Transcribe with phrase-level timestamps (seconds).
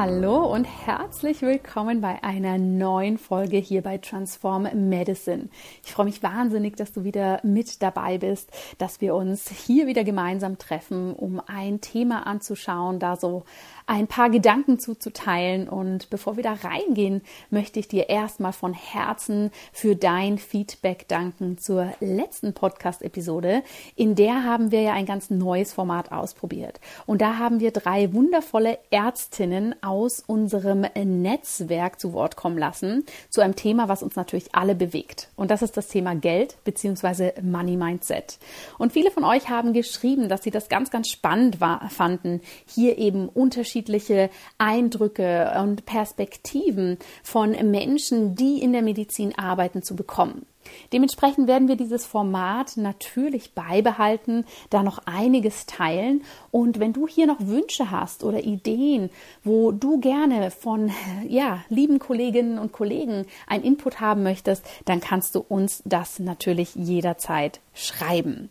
[0.00, 5.48] Hallo und herzlich willkommen bei einer neuen Folge hier bei Transform Medicine.
[5.84, 10.04] Ich freue mich wahnsinnig, dass du wieder mit dabei bist, dass wir uns hier wieder
[10.04, 13.42] gemeinsam treffen, um ein Thema anzuschauen, da so
[13.88, 15.68] ein paar Gedanken zuzuteilen.
[15.68, 21.58] Und bevor wir da reingehen, möchte ich dir erstmal von Herzen für dein Feedback danken
[21.58, 23.64] zur letzten Podcast-Episode.
[23.96, 26.78] In der haben wir ja ein ganz neues Format ausprobiert.
[27.06, 33.56] Und da haben wir drei wundervolle Ärztinnen unserem Netzwerk zu Wort kommen lassen zu einem
[33.56, 35.28] Thema, was uns natürlich alle bewegt.
[35.36, 37.40] Und das ist das Thema Geld bzw.
[37.42, 38.38] Money Mindset.
[38.78, 42.98] Und viele von euch haben geschrieben, dass sie das ganz, ganz spannend war, fanden, hier
[42.98, 50.46] eben unterschiedliche Eindrücke und Perspektiven von Menschen, die in der Medizin arbeiten, zu bekommen.
[50.92, 56.22] Dementsprechend werden wir dieses Format natürlich beibehalten, da noch einiges teilen.
[56.50, 59.10] Und wenn du hier noch Wünsche hast oder Ideen,
[59.44, 60.90] wo du gerne von
[61.28, 66.74] ja, lieben Kolleginnen und Kollegen ein Input haben möchtest, dann kannst du uns das natürlich
[66.74, 68.50] jederzeit schreiben.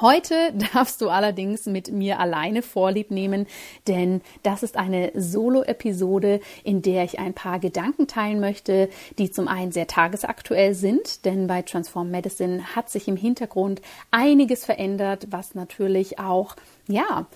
[0.00, 3.46] Heute darfst du allerdings mit mir alleine Vorlieb nehmen,
[3.86, 9.48] denn das ist eine Solo-Episode, in der ich ein paar Gedanken teilen möchte, die zum
[9.48, 13.80] einen sehr tagesaktuell sind, denn bei Transform Medicine hat sich im Hintergrund
[14.10, 17.26] einiges verändert, was natürlich auch, ja,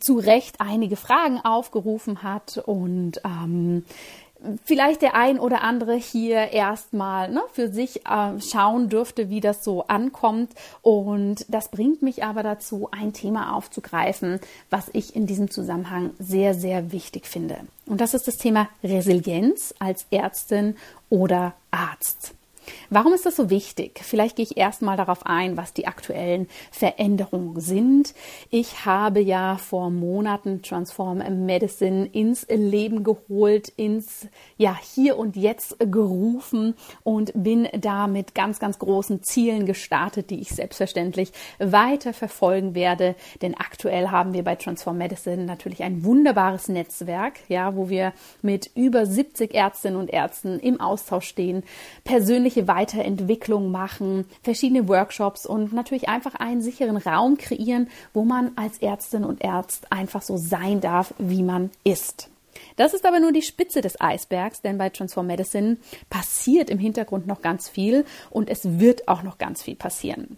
[0.00, 3.84] zu Recht einige Fragen aufgerufen hat und ähm,
[4.64, 9.64] vielleicht der ein oder andere hier erstmal ne, für sich äh, schauen dürfte, wie das
[9.64, 10.52] so ankommt.
[10.82, 16.54] Und das bringt mich aber dazu, ein Thema aufzugreifen, was ich in diesem Zusammenhang sehr,
[16.54, 17.56] sehr wichtig finde.
[17.86, 20.76] Und das ist das Thema Resilienz als Ärztin
[21.10, 22.34] oder Arzt.
[22.90, 24.00] Warum ist das so wichtig?
[24.02, 28.14] Vielleicht gehe ich erstmal darauf ein, was die aktuellen Veränderungen sind.
[28.50, 35.76] Ich habe ja vor Monaten Transform Medicine ins Leben geholt, ins ja hier und jetzt
[35.78, 42.74] gerufen und bin da mit ganz ganz großen Zielen gestartet, die ich selbstverständlich weiter verfolgen
[42.74, 48.12] werde, denn aktuell haben wir bei Transform Medicine natürlich ein wunderbares Netzwerk, ja, wo wir
[48.42, 51.62] mit über 70 Ärztinnen und Ärzten im Austausch stehen,
[52.04, 58.52] persönliche persönliche Weiterentwicklung machen, verschiedene Workshops und natürlich einfach einen sicheren Raum kreieren, wo man
[58.56, 62.28] als Ärztin und Arzt einfach so sein darf, wie man ist.
[62.76, 65.78] Das ist aber nur die Spitze des Eisbergs, denn bei Transform Medicine
[66.10, 70.36] passiert im Hintergrund noch ganz viel und es wird auch noch ganz viel passieren.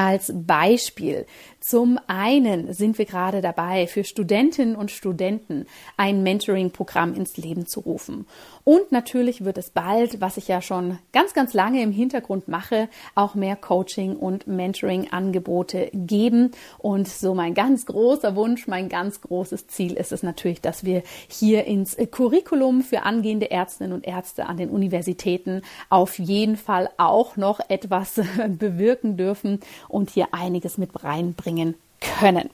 [0.00, 1.26] Als Beispiel.
[1.60, 5.66] Zum einen sind wir gerade dabei, für Studentinnen und Studenten
[5.98, 8.26] ein Mentoring-Programm ins Leben zu rufen.
[8.64, 12.88] Und natürlich wird es bald, was ich ja schon ganz, ganz lange im Hintergrund mache,
[13.14, 16.52] auch mehr Coaching- und Mentoring-Angebote geben.
[16.78, 21.02] Und so mein ganz großer Wunsch, mein ganz großes Ziel ist es natürlich, dass wir
[21.28, 25.60] hier ins Curriculum für angehende Ärztinnen und Ärzte an den Universitäten
[25.90, 28.18] auf jeden Fall auch noch etwas
[28.48, 29.60] bewirken dürfen
[29.90, 32.50] und hier einiges mit reinbringen können.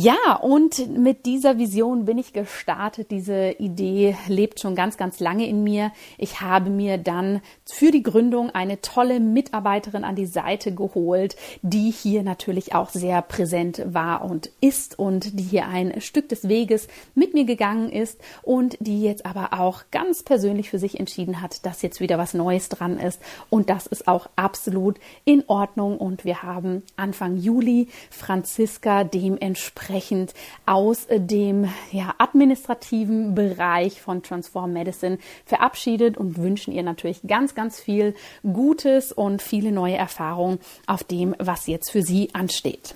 [0.00, 3.10] Ja, und mit dieser Vision bin ich gestartet.
[3.10, 5.90] Diese Idee lebt schon ganz, ganz lange in mir.
[6.18, 11.90] Ich habe mir dann für die Gründung eine tolle Mitarbeiterin an die Seite geholt, die
[11.90, 16.86] hier natürlich auch sehr präsent war und ist und die hier ein Stück des Weges
[17.16, 21.66] mit mir gegangen ist und die jetzt aber auch ganz persönlich für sich entschieden hat,
[21.66, 23.20] dass jetzt wieder was Neues dran ist.
[23.50, 25.98] Und das ist auch absolut in Ordnung.
[25.98, 30.34] Und wir haben Anfang Juli Franziska dementsprechend entsprechend
[30.66, 37.80] aus dem ja, administrativen Bereich von Transform Medicine verabschiedet und wünschen ihr natürlich ganz, ganz
[37.80, 42.94] viel Gutes und viele neue Erfahrungen auf dem, was jetzt für sie ansteht.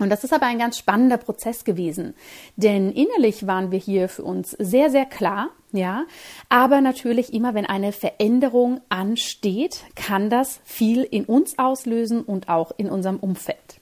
[0.00, 2.14] Und das ist aber ein ganz spannender Prozess gewesen,
[2.56, 6.04] denn innerlich waren wir hier für uns sehr, sehr klar, ja,
[6.48, 12.72] aber natürlich immer, wenn eine Veränderung ansteht, kann das viel in uns auslösen und auch
[12.76, 13.77] in unserem Umfeld.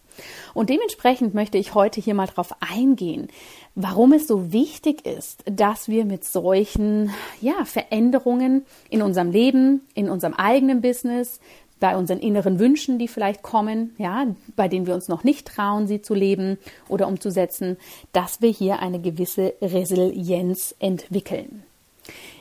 [0.55, 3.29] Und dementsprechend möchte ich heute hier mal drauf eingehen,
[3.75, 7.11] warum es so wichtig ist, dass wir mit solchen
[7.41, 11.41] ja, Veränderungen in unserem Leben, in unserem eigenen Business,
[11.79, 14.27] bei unseren inneren Wünschen, die vielleicht kommen, ja,
[14.57, 16.59] bei denen wir uns noch nicht trauen, sie zu leben
[16.89, 17.77] oder umzusetzen,
[18.13, 21.65] dass wir hier eine gewisse Resilienz entwickeln.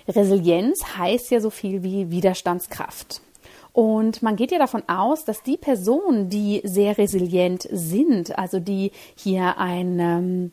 [0.08, 3.22] Resilienz heißt ja so viel wie Widerstandskraft.
[3.76, 8.94] Und man geht ja davon aus, dass die Personen, die sehr resilient sind, also die
[9.18, 10.52] hier ein ähm,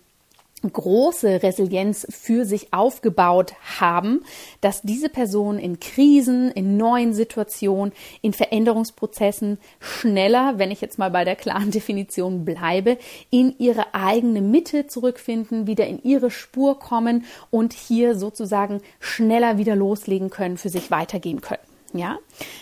[0.68, 4.24] große Resilienz für sich aufgebaut haben,
[4.60, 7.92] dass diese Personen in Krisen, in neuen Situationen,
[8.22, 12.98] in Veränderungsprozessen schneller, wenn ich jetzt mal bei der klaren Definition bleibe,
[13.30, 19.76] in ihre eigene Mitte zurückfinden, wieder in ihre Spur kommen und hier sozusagen schneller wieder
[19.76, 21.71] loslegen können, für sich weitergehen können.
[21.94, 22.18] Ja,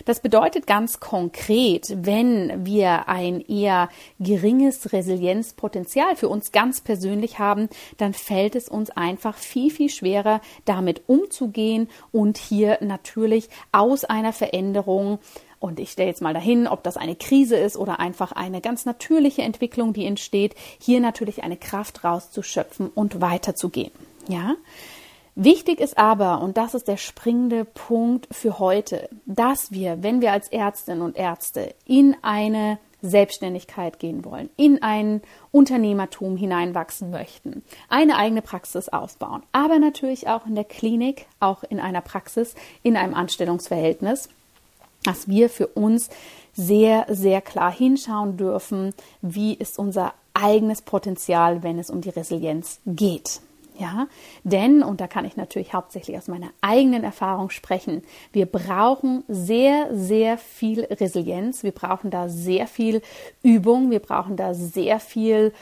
[0.07, 3.89] das bedeutet ganz konkret, wenn wir ein eher
[4.19, 10.41] geringes Resilienzpotenzial für uns ganz persönlich haben, dann fällt es uns einfach viel, viel schwerer,
[10.65, 15.21] damit umzugehen und hier natürlich aus einer Veränderung
[15.61, 18.87] und ich stelle jetzt mal dahin, ob das eine Krise ist oder einfach eine ganz
[18.87, 23.93] natürliche Entwicklung, die entsteht, hier natürlich eine Kraft rauszuschöpfen und weiterzugehen.
[24.27, 24.57] Ja,
[25.35, 30.33] Wichtig ist aber, und das ist der springende Punkt für heute, dass wir, wenn wir
[30.33, 35.23] als Ärztinnen und Ärzte in eine Selbstständigkeit gehen wollen, in ein
[35.53, 41.81] Unternehmertum hineinwachsen möchten, eine eigene Praxis aufbauen, aber natürlich auch in der Klinik, auch in
[41.81, 44.29] einer Praxis, in einem Anstellungsverhältnis,
[45.05, 46.11] dass wir für uns
[46.53, 48.93] sehr, sehr klar hinschauen dürfen,
[49.23, 53.41] wie ist unser eigenes Potenzial, wenn es um die Resilienz geht.
[53.81, 54.09] Ja,
[54.45, 59.89] denn, und da kann ich natürlich hauptsächlich aus meiner eigenen Erfahrung sprechen, wir brauchen sehr,
[59.97, 61.63] sehr viel Resilienz.
[61.63, 63.01] Wir brauchen da sehr viel
[63.43, 63.91] Übung.
[63.91, 65.55] Wir brauchen da sehr viel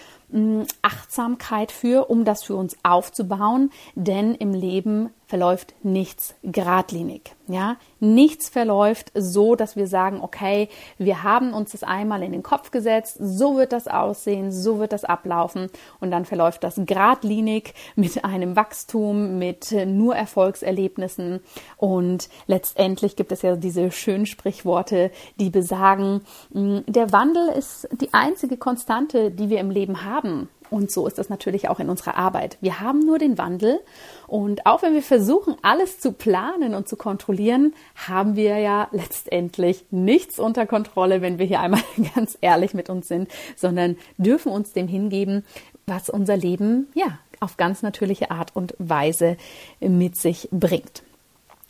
[0.83, 3.71] Achtsamkeit für, um das für uns aufzubauen.
[3.95, 7.37] Denn im Leben verläuft nichts geradlinig.
[7.49, 12.43] Ja, nichts verläuft so, dass wir sagen, okay, wir haben uns das einmal in den
[12.43, 15.71] Kopf gesetzt, so wird das aussehen, so wird das ablaufen
[16.01, 21.41] und dann verläuft das geradlinig mit einem Wachstum, mit nur Erfolgserlebnissen
[21.79, 25.11] und letztendlich gibt es ja diese schönen Sprichworte,
[25.41, 26.21] die besagen,
[26.51, 30.18] der Wandel ist die einzige Konstante, die wir im Leben haben.
[30.71, 32.59] Und so ist das natürlich auch in unserer Arbeit.
[32.61, 33.81] Wir haben nur den Wandel
[34.27, 39.87] und auch wenn wir versuchen, alles zu planen und zu kontrollieren, haben wir ja letztendlich
[39.91, 41.81] nichts unter Kontrolle, wenn wir hier einmal
[42.15, 45.45] ganz ehrlich mit uns sind, sondern dürfen uns dem hingeben,
[45.87, 49.37] was unser Leben ja auf ganz natürliche Art und Weise
[49.81, 51.03] mit sich bringt.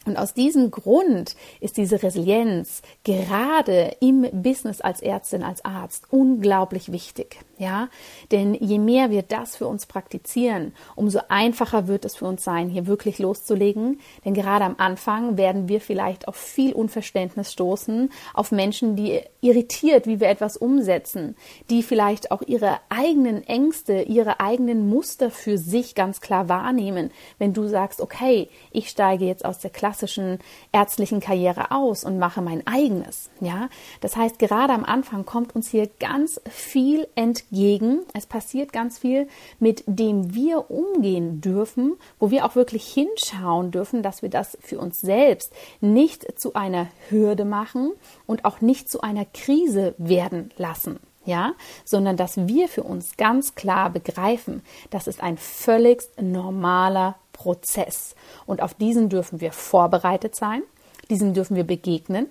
[0.06, 6.90] Und aus diesem Grund ist diese Resilienz gerade im Business als Ärztin, als Arzt unglaublich
[6.92, 7.44] wichtig.
[7.58, 7.88] Ja,
[8.30, 12.68] denn je mehr wir das für uns praktizieren, umso einfacher wird es für uns sein,
[12.68, 13.98] hier wirklich loszulegen.
[14.24, 20.06] Denn gerade am Anfang werden wir vielleicht auf viel Unverständnis stoßen, auf Menschen, die irritiert,
[20.06, 21.34] wie wir etwas umsetzen,
[21.68, 27.10] die vielleicht auch ihre eigenen Ängste, ihre eigenen Muster für sich ganz klar wahrnehmen.
[27.38, 30.38] Wenn du sagst, okay, ich steige jetzt aus der klassischen
[30.70, 33.30] ärztlichen Karriere aus und mache mein eigenes.
[33.40, 33.68] Ja,
[34.00, 38.00] das heißt, gerade am Anfang kommt uns hier ganz viel entgegen entgegen.
[38.14, 39.28] Es passiert ganz viel,
[39.58, 44.78] mit dem wir umgehen dürfen, wo wir auch wirklich hinschauen dürfen, dass wir das für
[44.78, 47.92] uns selbst nicht zu einer Hürde machen
[48.26, 51.00] und auch nicht zu einer Krise werden lassen.
[51.24, 51.52] Ja,
[51.84, 58.14] sondern dass wir für uns ganz klar begreifen, das ist ein völligst normaler Prozess.
[58.46, 60.62] Und auf diesen dürfen wir vorbereitet sein,
[61.10, 62.28] diesen dürfen wir begegnen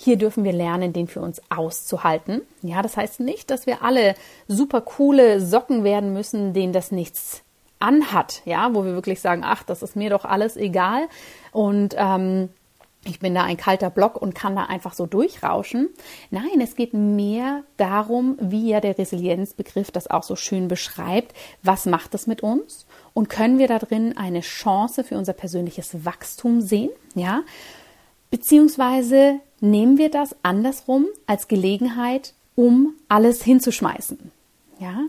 [0.00, 2.42] hier dürfen wir lernen, den für uns auszuhalten.
[2.62, 4.14] Ja, das heißt nicht, dass wir alle
[4.46, 7.42] super coole Socken werden müssen, denen das nichts
[7.80, 11.08] anhat, ja, wo wir wirklich sagen, ach, das ist mir doch alles egal
[11.52, 12.48] und ähm,
[13.04, 15.88] ich bin da ein kalter Block und kann da einfach so durchrauschen.
[16.30, 21.34] Nein, es geht mehr darum, wie ja der Resilienzbegriff das auch so schön beschreibt.
[21.62, 22.86] Was macht es mit uns?
[23.14, 26.90] Und können wir da drin eine Chance für unser persönliches Wachstum sehen?
[27.14, 27.42] Ja?
[28.30, 34.32] Beziehungsweise nehmen wir das andersrum als Gelegenheit, um alles hinzuschmeißen.
[34.78, 35.04] Ja?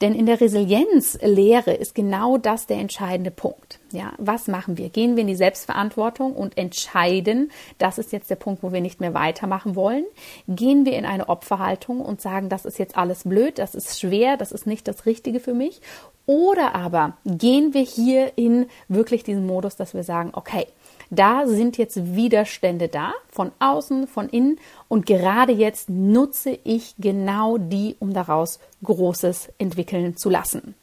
[0.00, 3.78] Denn in der Resilienzlehre ist genau das der entscheidende Punkt.
[3.92, 4.88] Ja, was machen wir?
[4.88, 9.00] Gehen wir in die Selbstverantwortung und entscheiden, das ist jetzt der Punkt, wo wir nicht
[9.00, 10.04] mehr weitermachen wollen?
[10.48, 14.38] Gehen wir in eine Opferhaltung und sagen, das ist jetzt alles blöd, das ist schwer,
[14.38, 15.82] das ist nicht das Richtige für mich?
[16.24, 20.66] Oder aber gehen wir hier in wirklich diesen Modus, dass wir sagen, okay,
[21.10, 24.58] da sind jetzt Widerstände da, von außen, von innen.
[24.88, 30.74] Und gerade jetzt nutze ich genau die, um daraus Großes entwickeln zu lassen.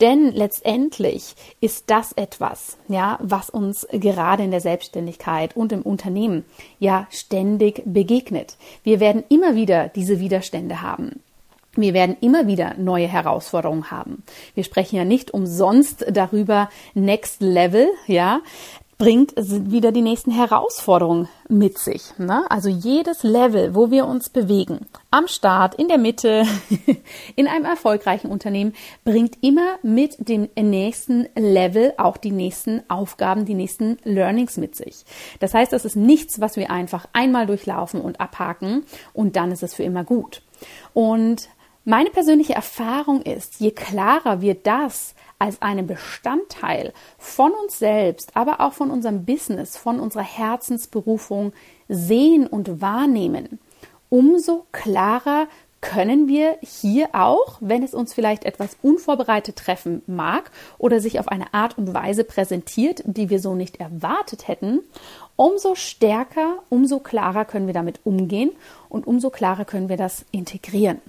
[0.00, 6.44] Denn letztendlich ist das etwas, ja, was uns gerade in der Selbstständigkeit und im Unternehmen
[6.78, 8.56] ja ständig begegnet.
[8.82, 11.20] Wir werden immer wieder diese Widerstände haben.
[11.76, 14.22] Wir werden immer wieder neue Herausforderungen haben.
[14.54, 18.40] Wir sprechen ja nicht umsonst darüber, Next Level, ja,
[18.98, 22.16] bringt wieder die nächsten Herausforderungen mit sich.
[22.18, 22.44] Ne?
[22.50, 26.44] Also jedes Level, wo wir uns bewegen, am Start, in der Mitte,
[27.36, 28.74] in einem erfolgreichen Unternehmen,
[29.04, 35.04] bringt immer mit dem nächsten Level auch die nächsten Aufgaben, die nächsten Learnings mit sich.
[35.40, 39.62] Das heißt, das ist nichts, was wir einfach einmal durchlaufen und abhaken und dann ist
[39.62, 40.42] es für immer gut.
[40.92, 41.48] Und
[41.84, 48.60] meine persönliche Erfahrung ist, je klarer wir das als einen Bestandteil von uns selbst, aber
[48.60, 51.52] auch von unserem Business, von unserer Herzensberufung
[51.88, 53.58] sehen und wahrnehmen,
[54.08, 55.48] umso klarer
[55.84, 61.28] können wir hier auch, wenn es uns vielleicht etwas unvorbereitet treffen mag oder sich auf
[61.28, 64.80] eine Art und Weise präsentiert, die wir so nicht erwartet hätten,
[65.36, 68.52] umso stärker, umso klarer können wir damit umgehen
[68.88, 71.02] und umso klarer können wir das integrieren.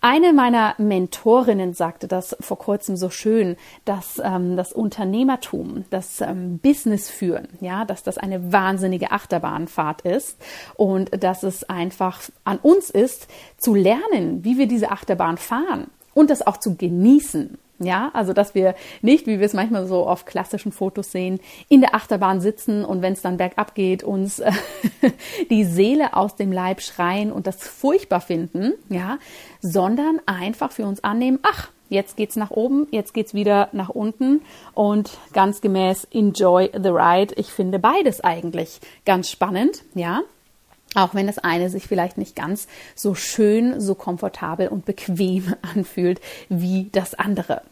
[0.00, 6.58] Eine meiner Mentorinnen sagte das vor kurzem so schön, dass ähm, das Unternehmertum, das ähm,
[6.58, 10.38] Business führen, ja, dass das eine wahnsinnige Achterbahnfahrt ist
[10.76, 13.26] und dass es einfach an uns ist,
[13.56, 17.58] zu lernen, wie wir diese Achterbahn fahren und das auch zu genießen.
[17.80, 21.80] Ja, also dass wir nicht, wie wir es manchmal so auf klassischen Fotos sehen, in
[21.80, 24.42] der Achterbahn sitzen und wenn es dann bergab geht, uns
[25.50, 29.18] die Seele aus dem Leib schreien und das furchtbar finden, ja,
[29.60, 34.42] sondern einfach für uns annehmen, ach, jetzt geht's nach oben, jetzt geht's wieder nach unten
[34.74, 37.34] und ganz gemäß enjoy the ride.
[37.36, 40.22] Ich finde beides eigentlich ganz spannend, ja.
[40.94, 46.20] Auch wenn das eine sich vielleicht nicht ganz so schön, so komfortabel und bequem anfühlt
[46.48, 47.62] wie das andere.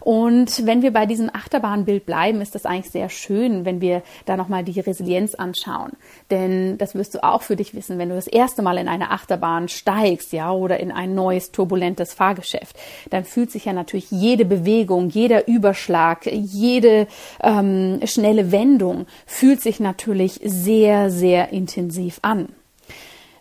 [0.00, 4.36] Und wenn wir bei diesem Achterbahnbild bleiben, ist das eigentlich sehr schön, wenn wir da
[4.36, 5.92] nochmal die Resilienz anschauen.
[6.30, 9.10] Denn das wirst du auch für dich wissen, wenn du das erste Mal in eine
[9.10, 12.76] Achterbahn steigst, ja, oder in ein neues turbulentes Fahrgeschäft,
[13.10, 17.06] dann fühlt sich ja natürlich jede Bewegung, jeder Überschlag, jede
[17.42, 22.48] ähm, schnelle Wendung fühlt sich natürlich sehr, sehr intensiv an.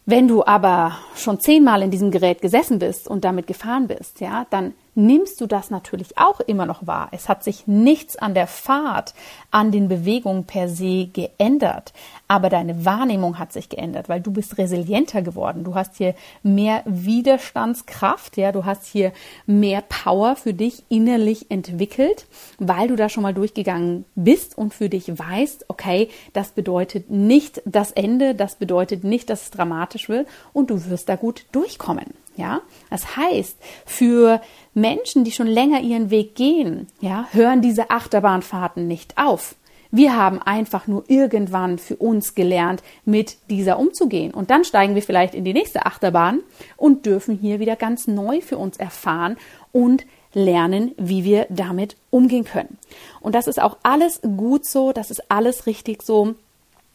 [0.09, 4.47] Wenn du aber schon zehnmal in diesem Gerät gesessen bist und damit gefahren bist, ja,
[4.49, 7.09] dann nimmst du das natürlich auch immer noch wahr.
[7.11, 9.13] Es hat sich nichts an der Fahrt,
[9.51, 11.93] an den Bewegungen per se geändert,
[12.27, 15.63] aber deine Wahrnehmung hat sich geändert, weil du bist resilienter geworden.
[15.63, 19.13] Du hast hier mehr Widerstandskraft, ja, du hast hier
[19.45, 22.25] mehr Power für dich innerlich entwickelt,
[22.57, 27.61] weil du da schon mal durchgegangen bist und für dich weißt, okay, das bedeutet nicht
[27.65, 32.26] das Ende, das bedeutet nicht, dass es dramatisch wird und du wirst da gut durchkommen.
[32.37, 34.41] Ja, das heißt, für
[34.75, 39.55] Menschen, die schon länger ihren Weg gehen, ja, hören diese Achterbahnfahrten nicht auf.
[39.89, 44.33] Wir haben einfach nur irgendwann für uns gelernt, mit dieser umzugehen.
[44.33, 46.41] Und dann steigen wir vielleicht in die nächste Achterbahn
[46.75, 49.37] und dürfen hier wieder ganz neu für uns erfahren
[49.71, 52.77] und lernen, wie wir damit umgehen können.
[53.21, 56.35] Und das ist auch alles gut so, das ist alles richtig so.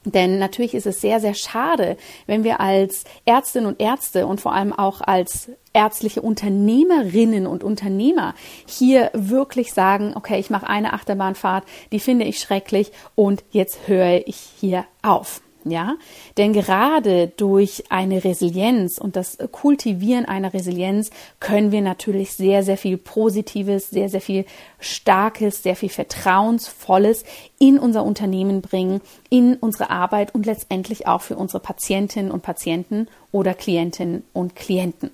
[0.04, 4.52] Denn natürlich ist es sehr, sehr schade, wenn wir als Ärztinnen und Ärzte und vor
[4.52, 8.34] allem auch als ärztliche Unternehmerinnen und Unternehmer
[8.66, 14.26] hier wirklich sagen, okay, ich mache eine Achterbahnfahrt, die finde ich schrecklich und jetzt höre
[14.26, 15.40] ich hier auf.
[15.64, 15.96] Ja,
[16.38, 22.76] denn gerade durch eine Resilienz und das Kultivieren einer Resilienz können wir natürlich sehr, sehr
[22.76, 24.44] viel Positives, sehr, sehr viel
[24.80, 27.24] Starkes, sehr viel Vertrauensvolles
[27.60, 29.00] in unser Unternehmen bringen,
[29.30, 35.10] in unsere Arbeit und letztendlich auch für unsere Patientinnen und Patienten oder Klientinnen und Klienten.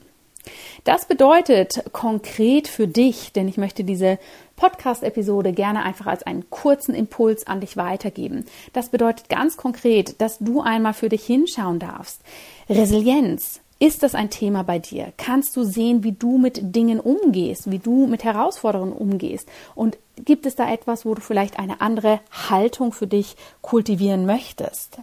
[0.84, 4.18] Das bedeutet konkret für dich, denn ich möchte diese
[4.56, 8.44] Podcast-Episode gerne einfach als einen kurzen Impuls an dich weitergeben.
[8.72, 12.20] Das bedeutet ganz konkret, dass du einmal für dich hinschauen darfst.
[12.68, 13.60] Resilienz.
[13.80, 15.12] Ist das ein Thema bei dir?
[15.16, 19.48] Kannst du sehen, wie du mit Dingen umgehst, wie du mit Herausforderungen umgehst?
[19.76, 22.18] Und gibt es da etwas, wo du vielleicht eine andere
[22.50, 24.98] Haltung für dich kultivieren möchtest?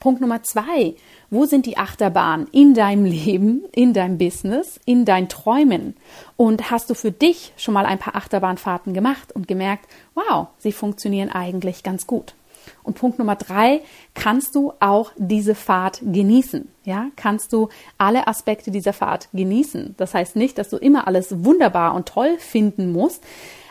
[0.00, 0.94] Punkt Nummer zwei.
[1.28, 5.94] Wo sind die Achterbahnen in deinem Leben, in deinem Business, in deinen Träumen?
[6.38, 10.72] Und hast du für dich schon mal ein paar Achterbahnfahrten gemacht und gemerkt, wow, sie
[10.72, 12.34] funktionieren eigentlich ganz gut?
[12.82, 13.82] Und Punkt Nummer drei,
[14.14, 16.68] kannst du auch diese Fahrt genießen?
[16.84, 19.94] Ja, kannst du alle Aspekte dieser Fahrt genießen?
[19.98, 23.22] Das heißt nicht, dass du immer alles wunderbar und toll finden musst,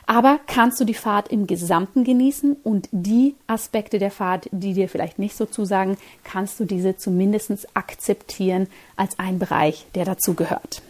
[0.09, 4.89] aber kannst du die Fahrt im Gesamten genießen und die Aspekte der Fahrt, die dir
[4.89, 10.81] vielleicht nicht so zusagen, kannst du diese zumindest akzeptieren als ein Bereich, der dazugehört.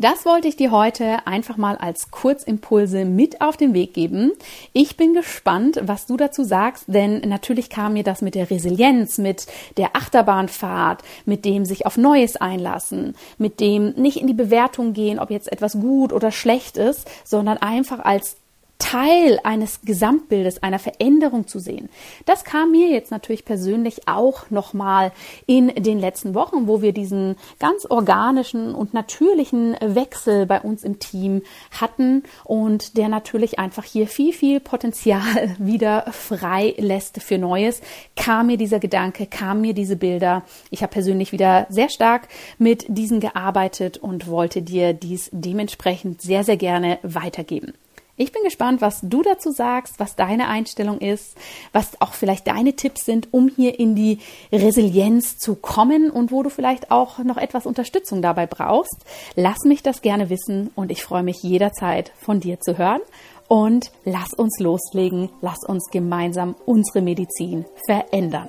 [0.00, 4.30] Das wollte ich dir heute einfach mal als Kurzimpulse mit auf den Weg geben.
[4.72, 9.18] Ich bin gespannt, was du dazu sagst, denn natürlich kam mir das mit der Resilienz,
[9.18, 14.92] mit der Achterbahnfahrt, mit dem sich auf Neues einlassen, mit dem nicht in die Bewertung
[14.92, 18.36] gehen, ob jetzt etwas gut oder schlecht ist, sondern einfach als
[18.78, 21.88] Teil eines Gesamtbildes, einer Veränderung zu sehen.
[22.26, 25.12] Das kam mir jetzt natürlich persönlich auch nochmal
[25.46, 31.00] in den letzten Wochen, wo wir diesen ganz organischen und natürlichen Wechsel bei uns im
[31.00, 31.42] Team
[31.72, 37.80] hatten und der natürlich einfach hier viel, viel Potenzial wieder frei lässt für Neues,
[38.16, 40.44] kam mir dieser Gedanke, kam mir diese Bilder.
[40.70, 46.44] Ich habe persönlich wieder sehr stark mit diesen gearbeitet und wollte dir dies dementsprechend sehr,
[46.44, 47.74] sehr gerne weitergeben.
[48.20, 51.36] Ich bin gespannt, was du dazu sagst, was deine Einstellung ist,
[51.72, 54.18] was auch vielleicht deine Tipps sind, um hier in die
[54.50, 58.96] Resilienz zu kommen und wo du vielleicht auch noch etwas Unterstützung dabei brauchst.
[59.36, 63.02] Lass mich das gerne wissen und ich freue mich jederzeit von dir zu hören.
[63.46, 68.48] Und lass uns loslegen, lass uns gemeinsam unsere Medizin verändern.